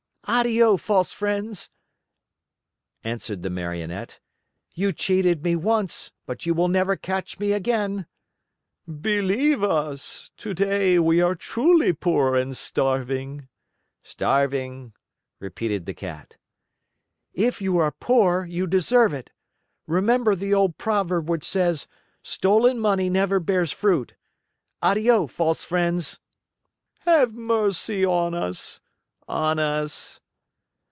"Addio, 0.27 0.77
false 0.79 1.11
friends!" 1.11 1.69
answered 3.03 3.43
the 3.43 3.49
Marionette. 3.49 4.21
"You 4.73 4.93
cheated 4.93 5.43
me 5.43 5.57
once, 5.57 6.13
but 6.25 6.45
you 6.45 6.53
will 6.53 6.69
never 6.69 6.95
catch 6.95 7.37
me 7.37 7.51
again." 7.51 8.05
"Believe 8.89 9.61
us! 9.61 10.31
Today 10.37 10.97
we 10.99 11.21
are 11.21 11.35
truly 11.35 11.91
poor 11.91 12.37
and 12.37 12.55
starving." 12.55 13.49
"Starving!" 14.03 14.93
repeated 15.39 15.85
the 15.85 15.93
Cat. 15.93 16.37
"If 17.33 17.61
you 17.61 17.77
are 17.79 17.91
poor; 17.91 18.45
you 18.45 18.67
deserve 18.67 19.11
it! 19.11 19.31
Remember 19.85 20.33
the 20.33 20.53
old 20.53 20.77
proverb 20.77 21.29
which 21.29 21.43
says: 21.43 21.87
'Stolen 22.23 22.79
money 22.79 23.09
never 23.09 23.41
bears 23.41 23.73
fruit.' 23.73 24.13
Addio, 24.81 25.29
false 25.29 25.65
friends." 25.65 26.19
"Have 26.99 27.33
mercy 27.33 28.05
on 28.05 28.33
us!" 28.33 28.79
"On 29.27 29.59
us." 29.59 30.19